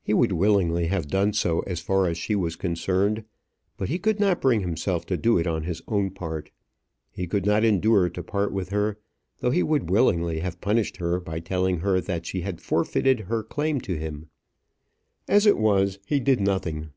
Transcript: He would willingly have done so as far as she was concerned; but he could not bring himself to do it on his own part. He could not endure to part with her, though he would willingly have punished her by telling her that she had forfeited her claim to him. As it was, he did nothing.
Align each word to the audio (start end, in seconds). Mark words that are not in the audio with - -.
He 0.00 0.14
would 0.14 0.30
willingly 0.30 0.86
have 0.86 1.08
done 1.08 1.32
so 1.32 1.58
as 1.66 1.80
far 1.80 2.06
as 2.06 2.16
she 2.16 2.36
was 2.36 2.54
concerned; 2.54 3.24
but 3.76 3.88
he 3.88 3.98
could 3.98 4.20
not 4.20 4.40
bring 4.40 4.60
himself 4.60 5.04
to 5.06 5.16
do 5.16 5.38
it 5.38 5.46
on 5.48 5.64
his 5.64 5.82
own 5.88 6.10
part. 6.10 6.52
He 7.10 7.26
could 7.26 7.44
not 7.44 7.64
endure 7.64 8.08
to 8.10 8.22
part 8.22 8.52
with 8.52 8.68
her, 8.68 8.96
though 9.38 9.50
he 9.50 9.64
would 9.64 9.90
willingly 9.90 10.38
have 10.38 10.60
punished 10.60 10.98
her 10.98 11.18
by 11.18 11.40
telling 11.40 11.78
her 11.80 12.00
that 12.00 12.26
she 12.26 12.42
had 12.42 12.60
forfeited 12.60 13.18
her 13.26 13.42
claim 13.42 13.80
to 13.80 13.96
him. 13.98 14.28
As 15.26 15.46
it 15.46 15.58
was, 15.58 15.98
he 16.06 16.20
did 16.20 16.40
nothing. 16.40 16.90